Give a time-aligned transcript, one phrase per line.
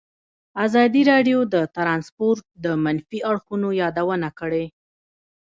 [0.65, 4.65] ازادي راډیو د ترانسپورټ د منفي اړخونو یادونه کړې.